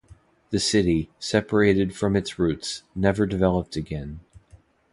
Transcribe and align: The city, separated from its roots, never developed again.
The 0.49 0.57
city, 0.59 1.11
separated 1.19 1.95
from 1.95 2.15
its 2.15 2.39
roots, 2.39 2.81
never 2.95 3.27
developed 3.27 3.75
again. 3.75 4.21